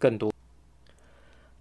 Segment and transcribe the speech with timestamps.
[0.00, 0.32] 更多。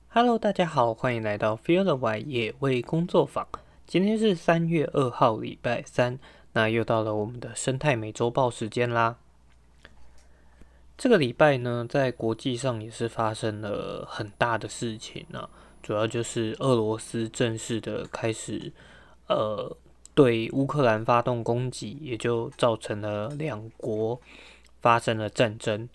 [0.07, 3.45] Hello，大家好，欢迎来到 Feel the Y 野味工作坊。
[3.85, 6.17] 今天是三月二号，礼拜三，
[6.53, 9.17] 那又到了我们的生态美洲豹时间啦。
[10.97, 15.49] 这个礼拜呢，在国际上也是发生了很大的事情呢，
[15.83, 18.71] 主要就是俄罗斯正式的开始，
[19.27, 19.75] 呃，
[20.13, 24.19] 对乌克兰发动攻击，也就造成了两国
[24.81, 25.89] 发生了战争。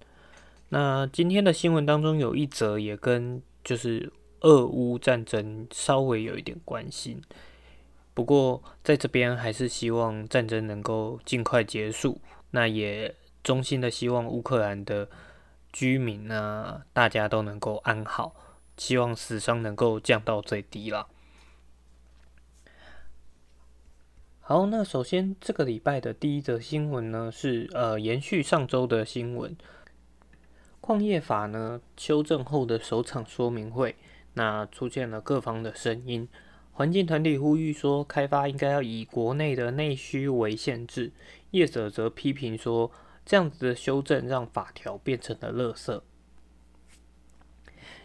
[0.70, 7.23] 那今天的新闻当中有一则也跟就是俄乌战争稍微有一点关系，
[8.12, 12.20] 不过在这边还是希望战争能够尽快结束。
[12.50, 15.09] 那也衷心的希望乌克兰的
[15.73, 18.34] 居民呢，大家都能够安好，
[18.76, 21.09] 希望死伤能够降到最低了。
[24.40, 29.56] 好，那首先这个礼拜的第一则新闻呢，是呃延续上周的新闻。
[30.85, 33.96] 矿业法呢修正后的首场说明会，
[34.35, 36.29] 那出现了各方的声音。
[36.73, 41.12] 环境团体呼吁说，开发应该要以国内的内需为限制；
[41.52, 42.93] 业者则批评说，
[43.24, 46.02] 这样子的修正让法条变成了垃圾。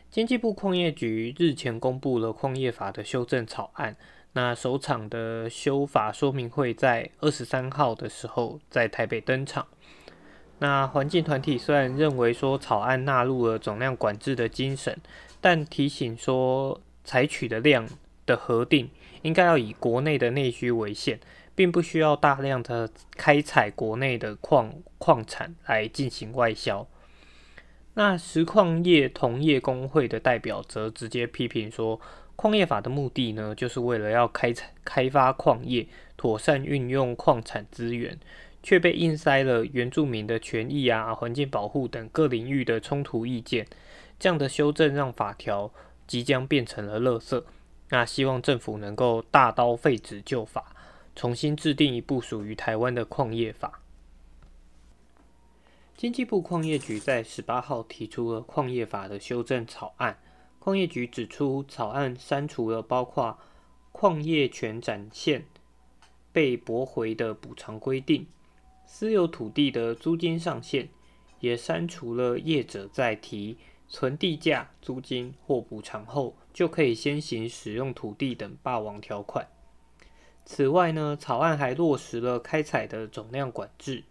[0.10, 3.98] 经济部矿业局日前公布了矿业法的修正草案，
[4.32, 9.68] 那首场的修法说明会在二十三号的时候在台北登场。
[10.60, 15.00] 那环境团体虽然认为说草案纳入了总量管制的精神，
[15.40, 17.88] 但提醒说采取的量
[18.26, 18.90] 的核定
[19.22, 21.20] 应该要以国内的内需为限，
[21.56, 26.86] 并不需要大量的开采国内的矿矿产来进行外销。
[27.94, 32.00] 那石矿业同业工会的代表则直接批评说，
[32.36, 38.18] 矿业法的目的呢，就是为了要开采开发矿业，妥善运用矿产资源。
[38.62, 43.68] 却被硬塞了原住民的权益啊、环境保护等各领域的冲突意见，
[44.20, 45.72] 这样的修正让法条
[46.06, 47.44] 即将变成了垃圾。
[47.90, 50.76] 那希望政府能够大刀废止旧法，
[51.16, 53.82] 重新制定一部属于台湾的矿业法。
[55.96, 60.20] 经济部矿业局在十八号提出了矿业法的修正草案。
[60.60, 63.40] 矿业局指出，草案删除了包括
[63.92, 65.46] 矿业权展现
[66.32, 68.28] 被驳回的补偿规定。
[68.92, 70.90] 私有土地的租金上限
[71.40, 73.56] 也删除了，业者在提
[73.88, 79.48] 存地价、租金或补偿后，就可以先行使用土地等霸王条款。
[80.44, 84.04] 此外呢，草案还落实了开采的总量管制，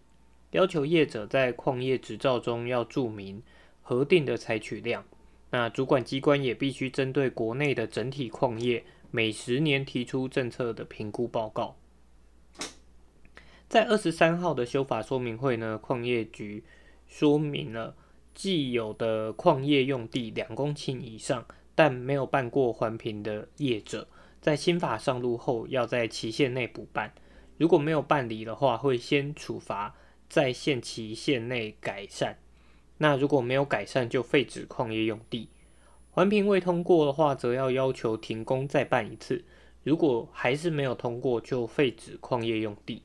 [0.52, 3.42] 要求业者在矿业执照中要注明
[3.82, 5.04] 核定的采取量。
[5.50, 11.76] 那主管机关也必须针对国内的整体矿业，每十年提出政策的评估报告。
[13.68, 16.64] 在二十三号的修法说明会呢，矿业局
[17.06, 17.94] 说明了
[18.34, 24.08] 既有的矿业用地两公顷以上，但没有办过环评的业者，
[24.40, 27.12] 在新法上路后，要在期限内补办。
[27.58, 29.94] 如果没有办理的话，会先处罚，
[30.30, 32.38] 在限期限内改善。
[32.96, 35.50] 那如果没有改善，就废止矿业用地。
[36.10, 39.44] 环评未通过的话，则要要求停工再办一次。
[39.82, 43.02] 如果还是没有通过，就废止矿业用地。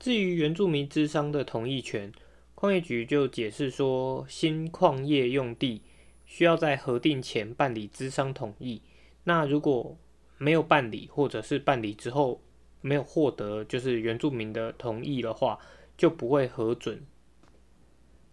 [0.00, 2.10] 至于原住民资商的同意权，
[2.54, 5.82] 矿业局就解释说，新矿业用地
[6.24, 8.80] 需要在核定前办理资商同意。
[9.24, 9.98] 那如果
[10.38, 12.40] 没有办理，或者是办理之后
[12.80, 15.58] 没有获得就是原住民的同意的话，
[15.98, 17.04] 就不会核准。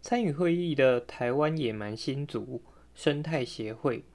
[0.02, 2.64] 参与会议的台湾野蛮新族
[2.96, 4.06] 生态协会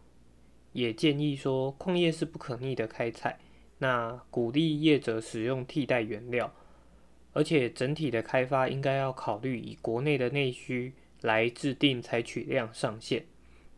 [0.73, 3.39] 也建议说，矿业是不可逆的开采，
[3.77, 6.51] 那鼓励业者使用替代原料。
[7.33, 13.25] 而且整体的开发应该要考虑以国内的内需来制定采取量上限，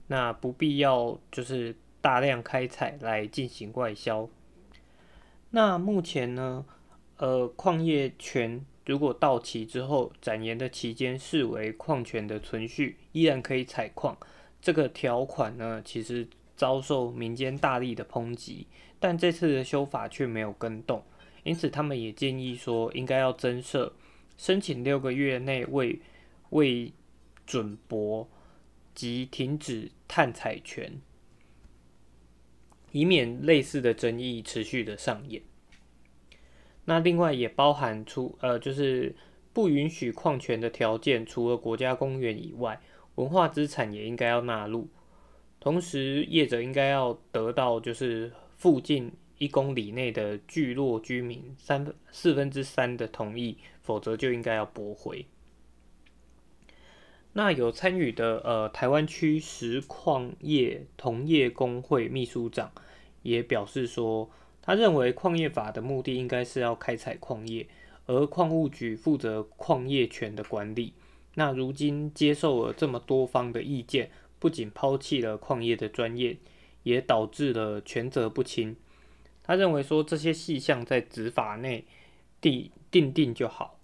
[0.08, 4.28] 那不必要就是大量开采来进行外销。
[5.50, 6.64] 那目前呢，
[7.18, 14.16] 呃，矿业权如果到期之后，展延的期间视为矿权的存续，依然可以采矿。
[14.60, 16.26] 这个条款呢，其实
[16.56, 18.66] 遭受民间大力的抨击，
[18.98, 21.04] 但这次的修法却没有跟动。
[21.44, 23.94] 因此，他们也建议说，应该要增设
[24.36, 26.00] 申请六个月内未
[26.50, 26.92] 未
[27.46, 28.28] 准博
[28.94, 31.00] 及停止探采权，
[32.92, 35.42] 以免类似的争议持续的上演。
[36.86, 39.14] 那另外也包含出呃，就是
[39.52, 42.80] 不允许矿权的条件，除了国家公园以外，
[43.16, 44.88] 文化资产也应该要纳入。
[45.60, 49.12] 同时，业者应该要得到就是附近。
[49.38, 55.26] 一公里内的聚落居民三分四分之三的同意，否则就应该要驳回。
[57.32, 62.70] 那有参与的呃台湾区实矿业同业工会秘书长
[63.22, 64.30] 也表示说，
[64.62, 67.66] 他认为矿业法的目的应该是要开采矿业，
[68.06, 70.92] 而矿务局负责矿业权的管理。
[71.34, 76.36] 那如今接受了这么多方的意见，不仅抛弃了矿业的专业，
[76.84, 78.76] 也导致了权责不清。
[79.44, 81.84] 他认为说这些细项在执法内
[82.40, 83.78] 定定定就好。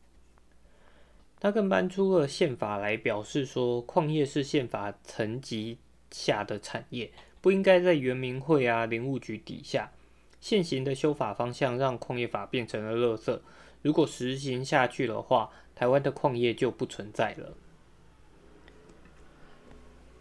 [1.39, 5.79] 他更搬出了宪法来表示说，矿业是宪法层级
[6.11, 7.11] 下的产业，
[7.41, 9.93] 不应该在原民会啊、林务局底下。
[10.41, 13.41] 现行的修法方向让矿业法变成了垃圾，
[13.83, 17.55] 如果实行下去的话，台湾的矿业就不存在了。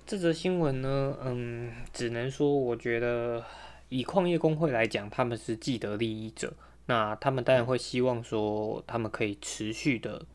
[0.06, 3.44] 这则新闻呢，嗯，只能说我觉得
[3.90, 6.54] 以矿业工会来讲，他们是既得利益者，
[6.86, 10.26] 那他们当然会希望说他们可以持续的。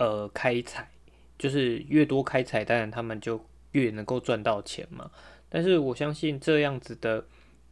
[0.00, 0.88] 呃，开采
[1.36, 5.10] 就是越多开采，当然他们就越能够赚到钱嘛。
[5.48, 7.24] 但是我相信这样子的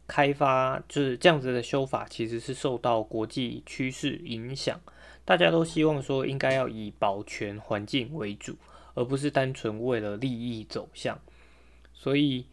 [0.07, 4.77] 开发，就是这样子的修法，其实是受到国际趋势影响。
[5.23, 8.57] 大家都希望说，应该要以保全环境为主，
[8.93, 11.17] 而不是单纯为了利益走向。
[11.93, 12.45] 所以，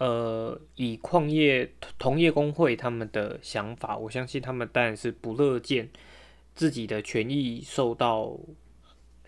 [0.00, 5.88] 呃，以矿业同业工会他们的想法，我相信他们当然是不乐见
[6.56, 8.36] 自己的权益受到。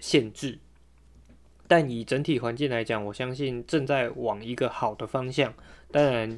[0.00, 0.58] 限制，
[1.68, 5.54] 但以整体环境来讲，我相信正在往一个好的方向。
[5.92, 6.36] 当然，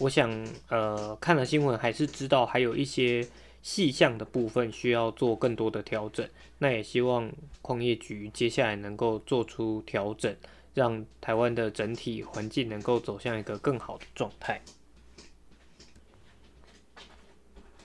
[0.00, 3.24] 我想，呃，看了新闻还是知道还有一些
[3.62, 6.28] 细项的部分需要做更多的调整。
[6.58, 7.32] 那也希望
[7.62, 10.34] 矿业局接下来能够做出调整，
[10.76, 14.60] 让台湾的整体环境能够走向一个更好的状态。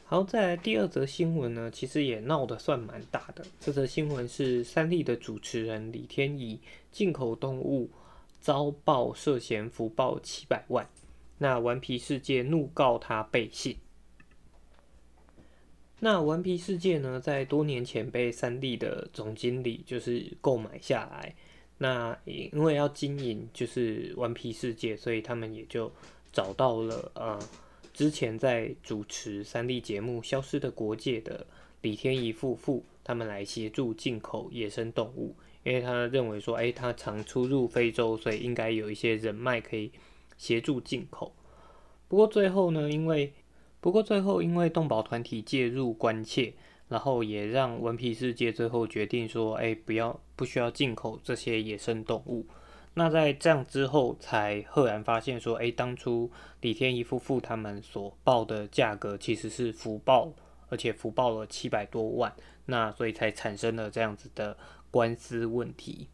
[0.04, 3.46] 好，再来第二则新闻呢，其实也闹得算蛮大的。
[3.62, 6.60] 这则新闻是三立的主持人李天怡
[6.92, 7.90] 进口动物
[8.42, 10.90] 遭曝涉嫌福报七百万，
[11.38, 13.78] 那顽皮世界怒告他背信。
[16.02, 21.34] 那顽皮世界呢，在多年前被三立的总经理就是购买下来，
[21.82, 25.92] 那因为要经营就是顽皮世界，所以他们也就
[26.32, 27.40] 找到了呃。
[27.92, 31.46] 之前在主持三立节目《消失的国界》的
[31.82, 39.92] 李天怡夫妇，他们来协助进口野生动物，因为他认为说，哎，他常出入非洲，所以应该有一些人脉可以
[40.38, 41.34] 协助进口。
[42.08, 43.34] 不过最后呢，因为
[43.82, 46.54] 不过最后因为动保团体介入关切，
[46.92, 52.46] 然后也让文皮世界最后决定说，哎，不要不需要进口这些野生动物。
[52.94, 56.30] 那在这样之后，才赫然发现说，哎，当初
[56.60, 60.34] 李天一夫妇他们所报的价格其实是福报，
[60.68, 62.36] 而且福报了七百多万，
[62.66, 64.58] 那所以才产生了这样子的
[64.92, 66.10] 官司问题。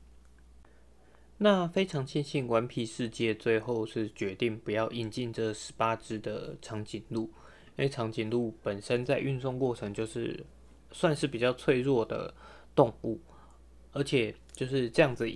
[1.39, 7.31] 那非常庆幸，顽皮世界最后是决定不要引进这十八只的长颈鹿，因
[7.77, 10.45] 为长颈鹿本身在运送过程就是
[10.91, 12.33] 算是比较脆弱的
[12.75, 13.19] 动物，
[13.91, 15.29] 而且就是这样子。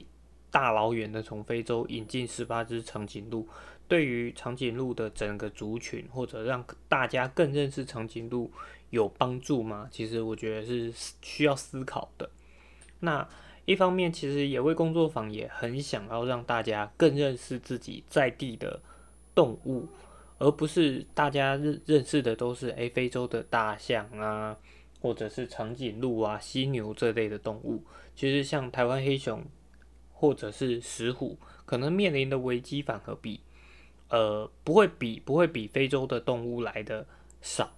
[0.54, 3.48] 大老远的从非洲引进十八只长颈鹿，
[3.88, 8.52] 对于长颈鹿的整个族群，或者让大家更认识长颈鹿
[8.90, 9.88] 有帮助吗？
[9.90, 10.92] 其实我觉得是
[11.22, 12.30] 需要思考的。
[13.00, 13.26] 那
[13.64, 18.82] 一方面，其实野味工作坊也很想要让大家更认识自己在地的
[19.34, 19.88] 动物，
[20.38, 24.58] 而不是大家认认识的都是诶非洲的大象啊，
[25.02, 27.84] 或者是长颈鹿啊、犀牛这类的动物。
[28.16, 29.44] 其实像台湾黑熊。
[30.14, 33.40] 或者是石虎，可能面临的危机反而比，
[34.08, 37.04] 呃，不会比不会比非洲的动物来的
[37.42, 37.72] 少，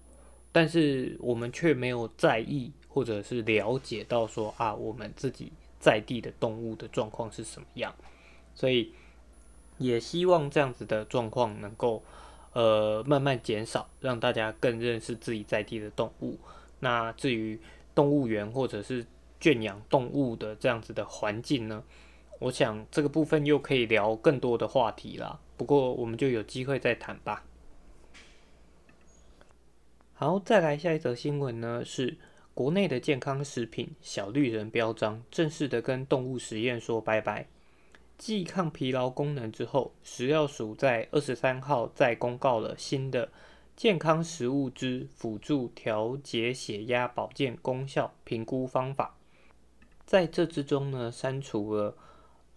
[0.52, 7.96] 但是我们却没有在意或者是了解到说啊，我们自己在地的动物的状况是什么样，
[8.54, 8.92] 所以
[9.78, 12.04] 也希望这样子的状况能够
[12.52, 16.38] 呃慢慢减少，让大家更认识自己在地的动物。
[16.84, 17.60] 那至于
[17.96, 19.04] 动物园或者是
[19.40, 21.84] 圈养动物的这样子的环境呢？
[22.40, 27.46] 我想这个部分又可以聊更多的话题啦，不过我们就有机会再谈吧。
[30.14, 32.18] 好，再来下一则新闻呢，是
[32.54, 37.48] 国内的健康食品小绿人标章正式的跟动物实验说拜拜。
[38.18, 43.30] 继抗疲劳功能之后，食药署在二十三号再公告了新的
[43.76, 49.18] 健康食物之辅助调节血压保健功效评估方法，
[50.06, 51.98] 在这之中呢，删除了。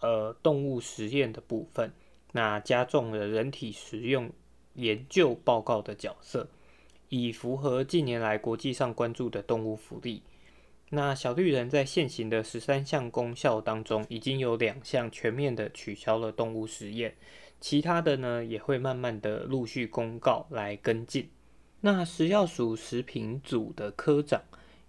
[0.00, 1.90] 呃，动物实验的部分，
[2.32, 4.30] 那加重了人体实用
[4.74, 6.50] 研究报告的角色，
[7.08, 10.22] 以符合近年来国际上关注的动物福利。
[10.90, 17.16] 那小绿人在现行的十三项功效当中，已经有两项全面的取消了动物实验，
[17.60, 21.28] 其他的呢也会慢慢的陆续公告来跟进。
[21.80, 24.42] 那食药署食品组的科长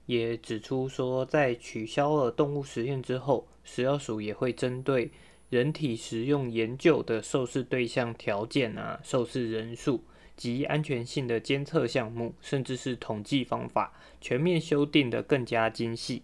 [0.05, 5.12] 也指出说，在取消了动物实验之后，食药署也会针对
[5.50, 10.03] 人体食用研究的受试对象条件啊、受试人数。
[10.38, 16.21] 及安全性的监测项目，甚至是统计方法，全面修订的更加精细。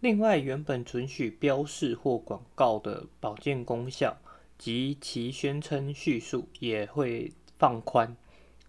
[0.00, 4.18] 另外，原本准许标示或广告的保健功效
[4.58, 8.16] 及其宣称叙述也会放宽，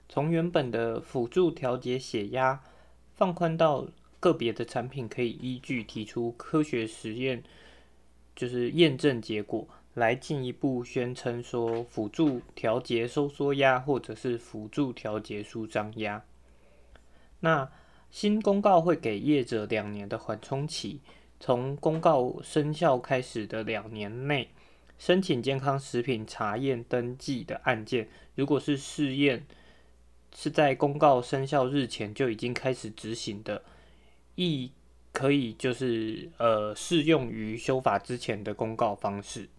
[0.09, 2.61] 从原本的辅助调节血压，
[3.15, 3.87] 放宽到
[4.19, 7.43] 个别的产品可以依据提出科学实验，
[8.35, 9.67] 就是验证结果。
[9.93, 16.23] 来进一步宣称说，辅助调节收缩压，或者是辅助调节舒张压。
[17.39, 17.67] 那
[18.11, 21.01] 新公告会给业者两年的缓冲期，
[21.39, 24.49] 从公告生效开始的两年内，
[24.97, 29.45] 申请健康食品查验登记的案件，如果是试验
[30.35, 33.63] 是在公告生效日前就已经开始执行的，
[34.35, 34.71] 亦
[35.11, 39.49] 可以就是呃适用于修法之前的公告方式。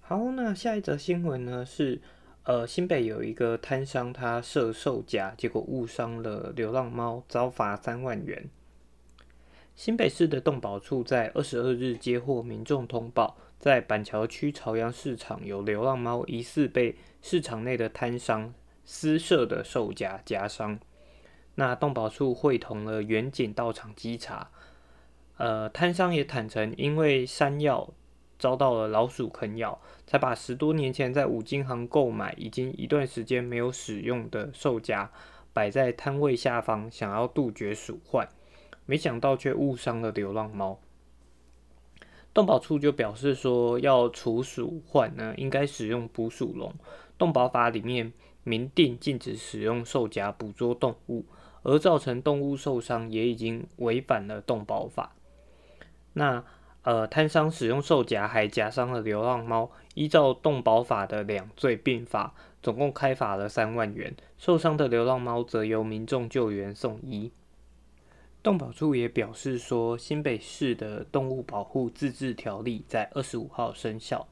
[0.00, 1.64] 好，那下一则新闻呢？
[1.64, 2.00] 是
[2.42, 8.50] 呃，新北有一个摊商，他设售假，结果误伤了流浪猫，遭罚三万元。
[9.74, 18.54] 新北市的动保处在二十二日接获民众通报，在板桥区朝阳市场有流浪猫疑似被市场内的摊商
[18.84, 20.78] 私设的售假夹伤。
[21.56, 24.50] 那动保处会同了远警到场稽查，
[25.36, 27.92] 呃，摊商也坦诚，因为山药。
[28.36, 35.10] 遭到了老鼠啃咬，才把十多年前在五金行购买、已经一段时间没有使用的售夹
[35.54, 38.28] 摆在摊位下方，想要杜绝鼠患，
[38.86, 40.78] 没想到却误伤了流浪猫。
[42.32, 46.74] 动保处就表示说，要除鼠患呢，应该使用捕鼠笼。
[47.16, 48.12] 动保法里面
[48.42, 51.24] 明定禁止使用兽夹捕捉动物，
[51.62, 55.14] 而造成动物受伤，也已经违反了动保法。
[56.14, 56.44] 那。
[56.84, 64.14] 呃，摊商使用兽夹还夹伤了流浪猫，依照动保法的两罪并罚，总共开罚了三万元。
[64.36, 67.32] 受伤的流浪猫则由民众救援送医。
[68.44, 74.28] 动保处也表示说，新北市的动物保护自治条例在二十五号生效，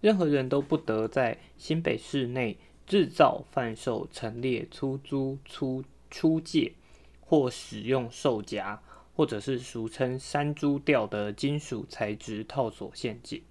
[0.00, 6.72] 任何人都不得在新北市内制造、贩售、陈列、出租、出出借
[7.20, 8.82] 或使用售夹。
[9.14, 13.42] 或者是俗称山猪吊的金属材质套索陷阱，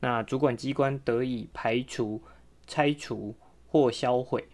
[0.00, 2.20] 那主管机关得以排除、
[2.66, 3.34] 拆除
[3.66, 4.44] 或销毁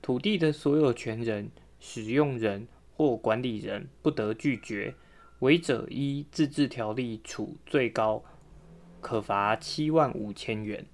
[0.00, 2.68] 土地的所有权人、使用人
[3.00, 4.94] 或管理人不得拒绝，
[5.38, 8.22] 违者依自治条例处最高
[9.00, 10.84] 可罚七万五千元。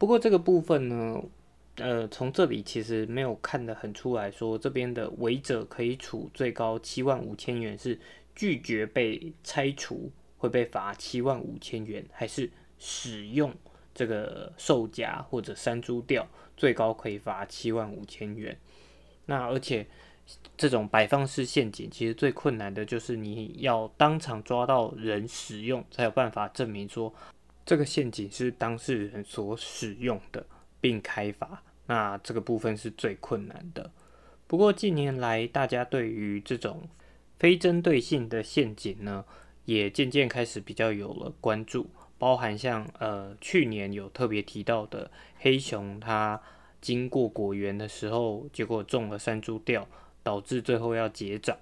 [0.00, 1.22] 不过这个部分呢？
[1.76, 8.00] 呃，从这里其实没有看得很出来说，这边的违者可以处最高七万五千元，是
[8.34, 13.54] 拒绝被拆除会被罚七万五千元，还是使用
[13.94, 18.58] 这个售夹或者山猪吊最高可以罚七万五千元？
[19.26, 19.86] 那而且
[20.56, 27.14] 这种摆放式陷阱，其实最困难的就是你要当场抓到人使用，才有办法证明说
[27.64, 30.46] 这个陷阱是当事人所使用的。
[30.82, 33.88] 并开发，那这个部分是最困难的。
[34.48, 36.88] 不过近年来，大家对于这种
[37.38, 39.24] 非针对性的陷阱呢，
[39.64, 41.88] 也渐渐开始比较有了关注。
[42.18, 46.42] 包含像呃去年有特别提到的黑熊，它
[46.82, 49.88] 经过果园的时候，结果中了山猪吊，
[50.22, 51.56] 导致最后要结掌。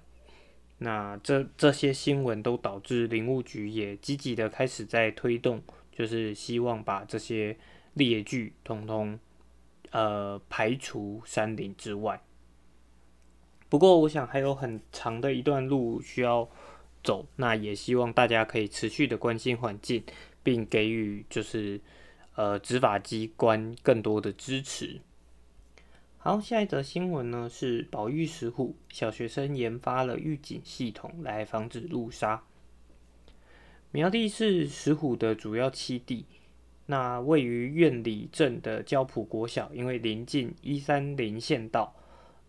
[0.79, 5.63] 那这这些新闻都导致林务局也积极的开始在推动，
[5.95, 7.55] 就是希望把这些。
[7.93, 9.19] 列具通通
[9.91, 12.21] 呃排除山林之外，
[13.67, 16.49] 不过我想还有很长的一段路需要
[17.03, 20.01] 走，那也希望大家可以持续的关心环境，
[20.41, 21.81] 并给予就是
[22.35, 25.01] 呃执法机关更多的支持。
[26.23, 32.43] 好，下一则新闻呢是保育石虎，小学生研发了预警系统来防止路杀。
[33.89, 36.27] 苗栗是石虎的主要栖地。
[36.85, 41.95] 那位于苑里镇的交浦国小，因为临近一三零县道，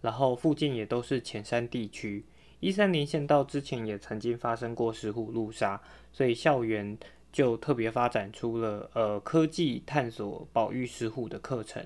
[0.03, 2.27] 然后附近也都是浅山地区。
[2.61, 5.81] 一三零县道之前也曾经发生过石虎路杀，
[6.13, 6.99] 所以校园
[7.33, 11.83] 就特别发展出了呃科技探索保育石虎的课程。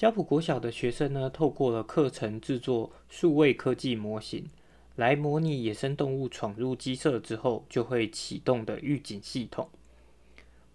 [0.00, 4.48] 交普国小的学生呢，透过了课程制作数位科技模型，
[4.96, 9.68] 来模拟野生动物闯入鸡舍之后就会启动的预警系统。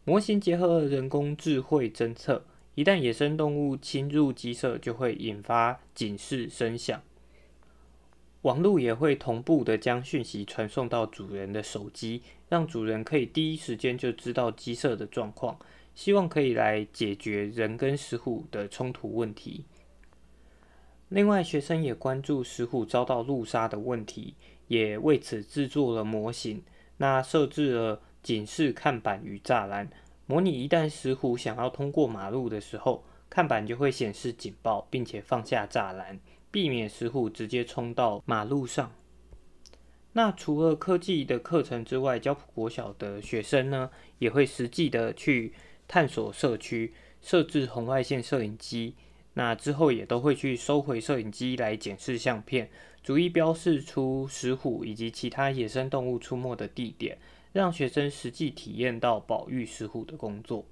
[0.03, 7.01] 模型结合了人工智慧侦测，一旦野生动物侵入鸡舍，就会引发警示声响。
[8.43, 15.57] 网络也会同步的将讯息传送到主人的手机，让主人可以第一时间就知道鸡舍的状况。
[15.95, 19.65] 希望可以来解决人跟石虎的冲突问题。
[21.07, 24.35] 另外，学生也关注石虎遭到路杀的问题，
[24.67, 26.61] 也为此制作了模型。
[26.97, 29.89] 那设置了警示看板与栅栏，
[30.25, 36.19] 模拟一旦石虎想要通过马路的时候，看板就会显示警报，并且放下栅栏，
[36.51, 38.91] 避免石虎直接冲到马路上。
[40.13, 45.53] 那除了科技的课程之外，交普国小的学生呢，也会实际的去。
[45.87, 48.95] 探索社区，设置红外线摄影机，
[49.33, 52.69] 那之后也都会去收回摄影机来检视相片，
[53.03, 57.17] 逐一标示出石虎以及其他野生动物出没的地点，
[57.53, 60.65] 让学生实际体验到保育石虎的工作。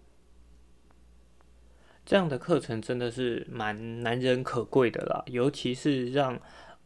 [2.05, 6.38] 这样的课程真的是蛮难人可贵的啦，尤其是让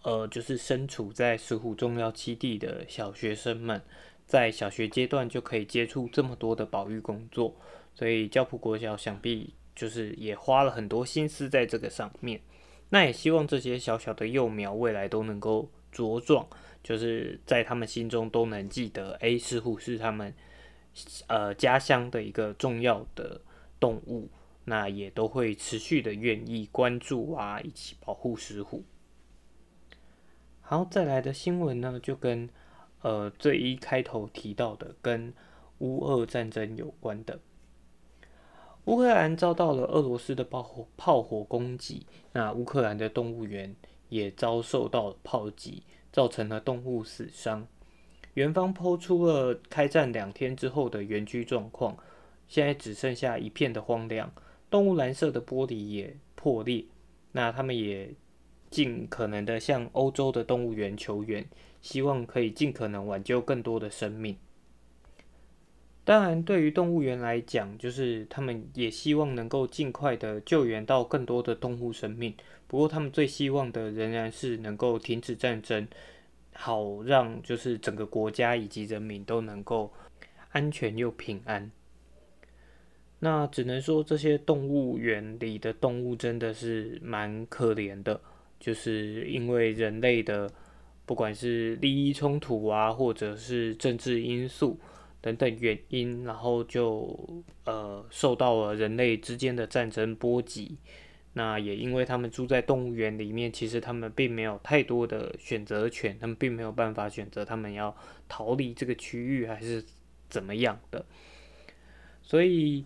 [0.04, 3.82] 呃就是身处在石虎重要基地的小学生们，
[4.28, 7.56] 在小学阶段就可以接触这么多的保育工作。
[7.98, 12.40] 所以教普国小想必就是也花了很多心思在这个上面，
[12.90, 16.48] 那也希望这些小小的幼苗未来都能够茁壮，
[16.84, 20.32] 就是在他们心中都能记得，哎，石虎是他们
[21.26, 23.42] 呃家乡的一个重要的
[23.80, 24.30] 动物，
[24.66, 28.84] 那也都会持续的愿意关注啊，一起保护石虎。
[30.62, 32.48] 好，再来的新闻呢，就跟
[33.02, 35.34] 呃最一开头提到的跟
[35.80, 37.40] 乌俄战争有关的。
[38.88, 43.76] 乌克兰遭到了俄罗斯的炮火炮火攻击，那乌克兰的动物园
[44.08, 47.68] 也遭受到炮击，造成了动物死伤。
[48.36, 51.98] 园方抛出了开战两天之后的园区状况，
[52.48, 54.32] 现在只剩下一片的荒凉，
[54.70, 56.86] 动物蓝色的玻璃也破裂。
[57.34, 58.10] 那他们也
[58.72, 61.46] 尽可能的向欧洲的动物园求援，
[61.82, 64.38] 希望可以尽可能挽救更多的生命。
[66.08, 72.34] 当然，对于动物园来讲，就是他们也希望能够尽快的救援到更多的动物生命。
[72.66, 75.86] 不过，他们最希望的仍然是能够停止战争，
[76.54, 79.92] 好让就是整个国家以及人民都能够
[80.52, 81.70] 安全又平安。
[83.20, 88.22] 那只能说，这些动物园里的动物真的是蛮可怜的，
[88.62, 90.50] 就是因为人类的
[91.06, 94.80] 不管是利益冲突啊，或者是政治因素。
[95.28, 100.78] 等等原因，然后就呃受到了人类之间的战争波及。
[101.34, 107.94] 那也因为他们住在动物园里面，其实他们并没有太多的选择权，他们并没有办法选择他们要
[108.30, 109.84] 逃离这个区域还是
[110.30, 111.06] 怎么样的。
[112.22, 112.86] 所以，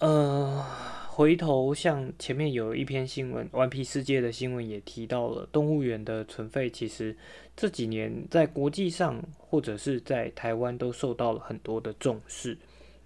[0.00, 0.99] 呃。
[1.20, 7.14] 回头像前面有一篇新闻，《顽皮世界》的新闻也提到了动物园的存废，其实
[7.54, 12.56] 这几年在国际上或者是在台湾都受到了很多的重视。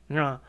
[0.07, 0.41] 那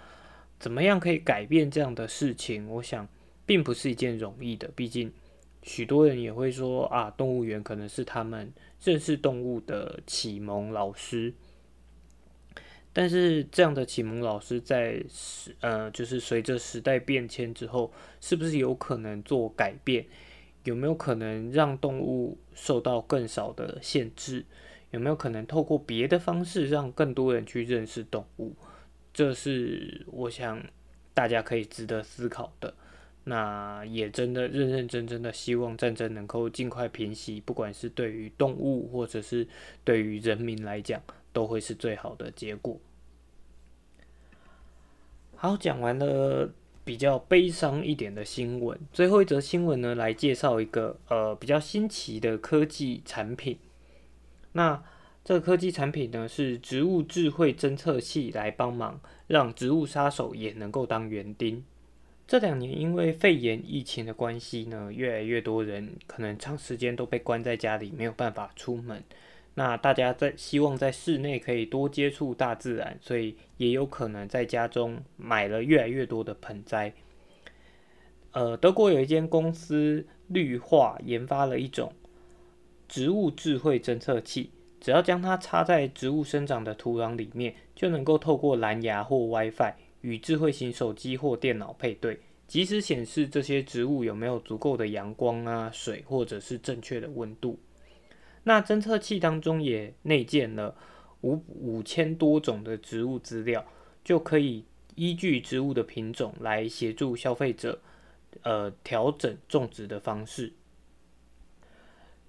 [0.60, 2.68] 怎么样可以改变这样的事情？
[2.68, 3.08] 我想
[3.48, 5.12] 并不是一件容易的，毕竟
[5.64, 11.34] 许多人也会说啊，动物园可能是他们认识动物的启蒙老师。
[12.98, 20.06] 但是这样的启蒙老师在时呃，就是随着时代变迁之后，是不是有可能做改变？
[20.64, 24.46] 有没有可能让动物受到更少的限制？
[24.92, 28.56] 有没有可能透过别的方式让更多人去认识动物？
[29.14, 30.64] 这是我想
[31.14, 32.74] 大家可以值得思考的。
[33.26, 39.46] 那也真的认认真真的希望战争能够尽快平息，不管是对于动物或者是
[39.84, 41.02] 对于人民来讲。
[41.36, 42.80] 都会是最好的结果。
[45.36, 46.50] 好，讲完了
[46.86, 53.60] 比较悲伤一点的新闻，最后一则新闻呢，来介绍一个呃比较新奇的科技产品。
[54.54, 54.82] 那
[55.26, 61.66] 这个科技产品呢，是植物智慧侦测器，来帮忙让植物杀手也能够当园丁。
[62.26, 69.04] 这两年因为肺炎疫情的关系呢，越来越多人可能长时间都被关在家里，没有办法出门。
[69.58, 76.94] 那大家在希望在室内可以多接触大自然，所以也有可能在家中买了越来越多的盆栽。
[78.32, 81.94] 呃，德国有一间公司绿化研发了一种
[82.90, 97.58] 植物智慧侦测器，只要将它插在植物生长的土壤里面，就能够透过蓝牙或 WiFi 与智慧型手机或电脑配对，及时显示这些植物有没有足够的阳光啊、水或者是正确的温度。
[98.48, 100.76] 那侦测器当中也内建了
[101.22, 103.66] 五五千多种的植物资料，
[104.04, 107.82] 就可以依据植物的品种来协助消费者，
[108.44, 110.54] 呃，调整种植的方式。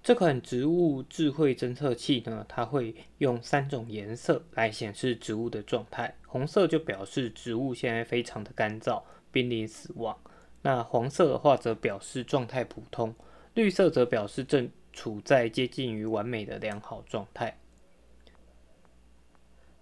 [0.01, 10.15] 这款植物智慧侦测器呢，它会用三种颜色来显示植物的状态，红色就表示植物现在非常的干燥，濒临死亡；
[10.63, 13.13] 那黄色的话则表示状态普通，
[13.53, 14.67] 绿色则表示正。
[14.97, 17.59] 处在接近于完美的良好状态。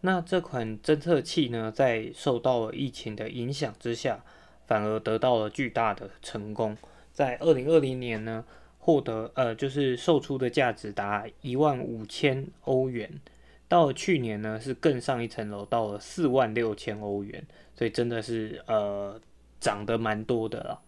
[0.02, 4.24] 那这款侦测器呢，在受到了疫情的影响之下，
[4.68, 6.78] 反而得到了巨大的成功。
[7.14, 8.44] 在二零二零年呢，
[8.78, 13.20] 获得呃，就是售出的价值达一万五千欧元。
[13.68, 17.44] 到了去年呢，是更上一层楼，到了四万六千欧元。
[17.74, 19.20] 所以真的是呃，
[19.60, 20.82] 涨得蛮多的了。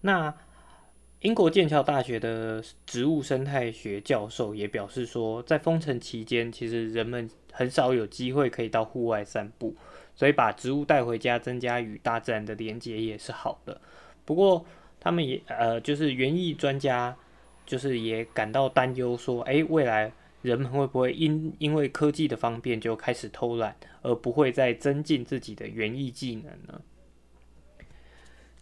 [0.00, 0.34] 那
[1.20, 9.76] 英国剑桥大学的植物生态学教授也表示说，在封城期间，其实人们很少有机会可以到户外散步，
[10.16, 13.78] 所以把植物带回家，增加与大自然的连接也是好的。
[14.24, 14.64] 不过，
[14.98, 17.14] 他们也呃，就是园艺专家，
[17.66, 26.80] 就是也感到担忧，说，诶，未来人们会不会因因为科技的方便就开始偷懒，而不会再增进自己的园艺技能呢？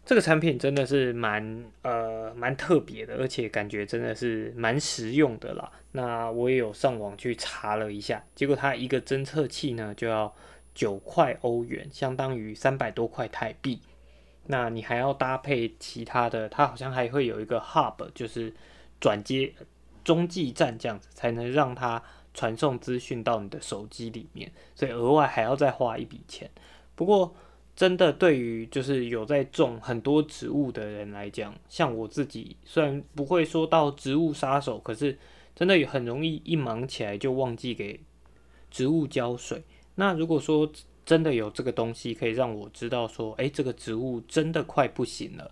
[0.09, 5.71] 这个产品真的是蛮呃蛮特别的，而且感觉真的是蛮实用的啦。
[5.93, 10.35] 那我也有上网去查了一下，结果它一个侦测器呢就要
[10.75, 13.83] 九块欧元，相当于三百多块台币。
[14.47, 18.51] 那你还要搭配其他的，它好像还会有一个 hub，就是
[18.99, 19.53] 转接
[20.03, 26.51] 中继站这样子，才能让它传送资讯到你的手机里面，所以额外还要再花一笔钱。
[26.95, 27.37] 不过。
[27.79, 35.17] 真的，对于就是有在种很多植物的人来讲，像我自己，虽然不会说到植物杀手，可是
[35.55, 38.01] 真的很容易一忙起来就忘记给
[38.69, 39.63] 植物浇水。
[39.95, 40.69] 那如果说
[41.07, 45.49] 真的有这个东西可以让我知道说，诶，这个植物真的快不行了，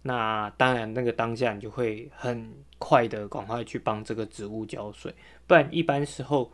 [0.00, 5.14] 那当然那个当下你就会很快的赶快去帮这个植物浇水，
[5.46, 6.50] 不然一般时候。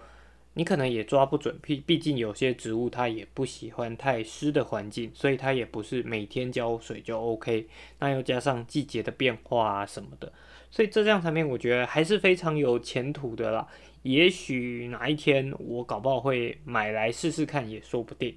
[0.54, 7.66] 你可能也抓不准，毕毕竟有些植物它也不喜欢太湿的环境，所以它也不是每天浇水就 OK。
[7.98, 10.30] 那又加上季节的变化啊什么的，
[10.70, 13.66] 所以这样产品我觉得还是非常有前途的啦。
[14.02, 18.36] 也许哪一天我搞不好会买来试试看也说不定。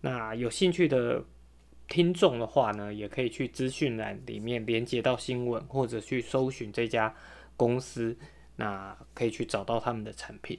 [0.00, 1.22] 那有兴趣的
[1.88, 7.14] 听众的话呢，也可以去资讯栏里面连接到新闻，或者去搜寻这家
[7.56, 8.16] 公司，
[8.56, 10.58] 那可以去找到他们的产品。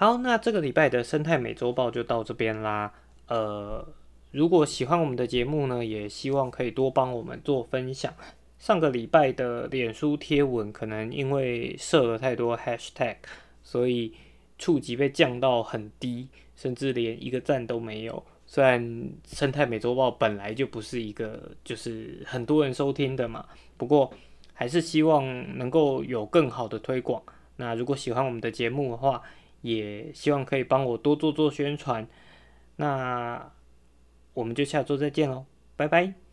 [0.00, 2.94] 好，那这个礼拜的生态美洲报就到这边啦。
[3.26, 3.84] 呃，
[4.30, 8.14] 如果喜欢我们的节目呢，也希望可以多帮我们做分享。
[8.60, 13.16] 上个礼拜的脸书贴文可能因为设了太多 hashtag，
[13.64, 14.12] 所以
[14.56, 18.24] 触及被降到很低，甚至连一个赞都没有。
[18.46, 23.44] 虽然生态美洲报本来就不是一个就是很多人收听的嘛，
[23.76, 24.12] 不过
[24.54, 27.20] 还是希望能够有更好的推广。
[27.56, 29.20] 那如果喜欢我们的节目的话，
[29.62, 32.06] 也希望可以帮我多做做宣传，
[32.76, 33.52] 那
[34.34, 36.27] 我们就下周再见喽，拜拜。